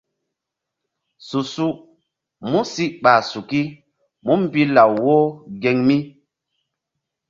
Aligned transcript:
Su-su 1.27 1.67
músi 2.51 2.85
ɓa 3.03 3.13
suki 3.29 3.61
múmbi 4.25 4.61
law 4.75 4.91
wo 5.05 5.15
geŋ 5.61 5.77
mi. 5.87 5.97